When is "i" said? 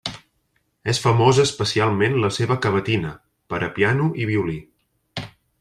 4.25-4.29